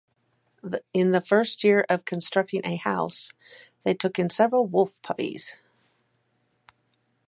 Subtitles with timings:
[0.95, 3.33] In the first year of constructing a house,
[3.83, 5.55] they took in several wolf puppies.